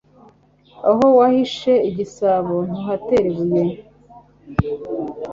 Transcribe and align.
Aho 0.89 1.05
wahishe 1.17 1.73
igisabo, 1.89 2.55
ntuhatera 2.69 3.25
ibuye. 3.35 3.75